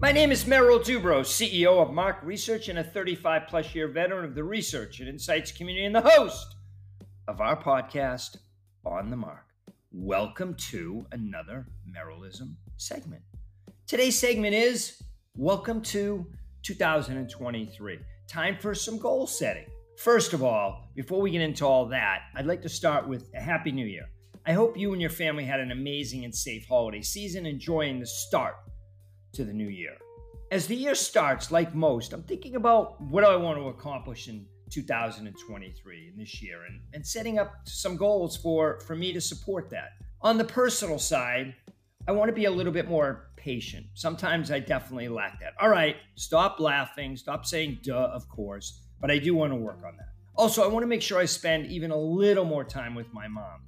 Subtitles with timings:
[0.00, 4.24] My name is Merrill Dubrow, CEO of M/A/R/C Research and a 35 plus year veteran
[4.24, 6.54] of the research and insights community and the host
[7.26, 8.36] of our podcast,
[8.86, 9.44] On the Mark.
[9.90, 13.22] Welcome to another Merrillism segment.
[13.88, 15.02] Today's segment is
[15.34, 16.24] Welcome to
[16.62, 17.98] 2023.
[18.28, 19.66] Time for some goal setting.
[19.96, 23.40] First of all, before we get into all that, I'd like to start with a
[23.40, 24.08] Happy New Year.
[24.46, 28.06] I hope you and your family had an amazing and safe holiday season, enjoying the
[28.06, 28.54] start
[29.32, 29.96] to the new year.
[30.50, 34.28] As the year starts, like most, I'm thinking about what do I want to accomplish
[34.28, 39.20] in 2023 in this year and, and setting up some goals for, for me to
[39.20, 39.90] support that.
[40.22, 41.54] On the personal side,
[42.06, 43.86] I want to be a little bit more patient.
[43.94, 45.52] Sometimes I definitely lack that.
[45.60, 49.82] All right, stop laughing, stop saying duh, of course, but I do want to work
[49.86, 50.08] on that.
[50.34, 53.28] Also, I want to make sure I spend even a little more time with my
[53.28, 53.60] mom,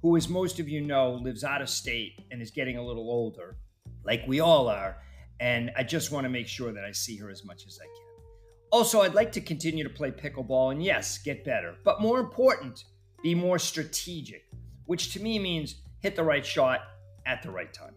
[0.00, 3.10] who, as most of you know, lives out of state and is getting a little
[3.10, 3.56] older,
[4.04, 4.98] like we all are.
[5.40, 7.86] And I just want to make sure that I see her as much as I
[7.86, 8.24] can.
[8.70, 11.74] Also, I'd like to continue to play pickleball and yes, get better.
[11.84, 12.84] But more important,
[13.22, 14.44] be more strategic,
[14.86, 16.80] which to me means hit the right shot
[17.26, 17.94] at the right time.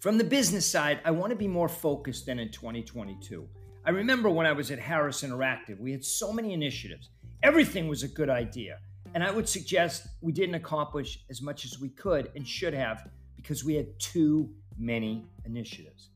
[0.00, 3.48] From the business side, I want to be more focused than in 2022.
[3.84, 7.10] I remember when I was at Harris Interactive, we had so many initiatives.
[7.42, 8.78] Everything was a good idea.
[9.14, 13.08] And I would suggest we didn't accomplish as much as we could and should have
[13.36, 16.10] because we had too many initiatives.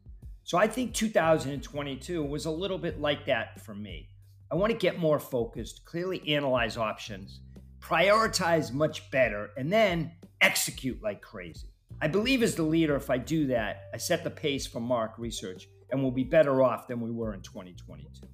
[0.45, 4.09] So I think 2022 was a little bit like that for me.
[4.51, 7.41] I want to get more focused, clearly analyze options,
[7.81, 11.69] prioritize much better, and then execute like crazy.
[12.03, 15.15] I believe as the leader, if I do that, I set the pace for M/A/R/C
[15.19, 18.27] Research and we'll be better off than we were in 2022.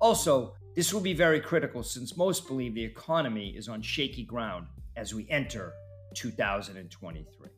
[0.00, 4.66] Also, this will be very critical since most believe the economy is on shaky ground
[4.96, 5.72] as we enter
[6.14, 7.48] 2023.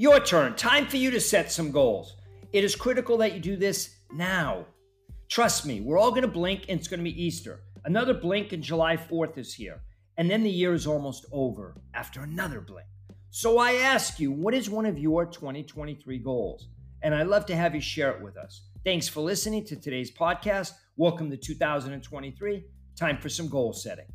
[0.00, 0.54] Your turn.
[0.54, 2.16] Time for you to set some goals.
[2.54, 4.64] It is critical that you do this now.
[5.28, 7.60] Trust me, we're all going to blink and it's going to be Easter.
[7.84, 9.82] Another blink and July 4th is here.
[10.16, 12.86] And then the year is almost over after another blink.
[13.28, 16.68] So I ask you, what is one of your 2023 goals?
[17.02, 18.62] And I'd love to have you share it with us.
[18.86, 20.72] Thanks for listening to today's podcast.
[20.96, 22.64] Welcome to 2023.
[22.98, 24.06] Time for some goal setting.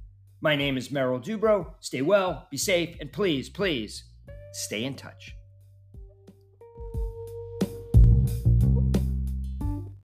[0.41, 1.73] My name is Merrill Dubrow.
[1.79, 4.05] Stay well, be safe, and please, please
[4.51, 5.35] stay in touch.